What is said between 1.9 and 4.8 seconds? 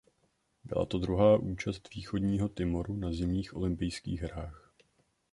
Východního Timoru na Zimních olympijských hrách.